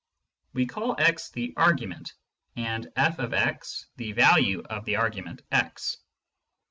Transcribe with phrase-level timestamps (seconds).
[0.53, 2.13] We call x the" argument,"
[2.55, 5.97] and/* the" value for the argument x."